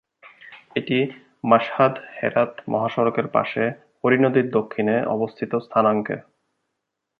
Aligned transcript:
এটি 0.75 0.97
মাশহাদ-হেরাত 1.43 2.51
মহাসড়কের 2.67 3.27
পাশে 3.27 3.63
হরি 4.01 4.17
নদীর 4.19 4.47
দক্ষিণে 4.51 4.95
অবস্থিত 5.07 5.51
স্থানাঙ্কে। 5.65 6.15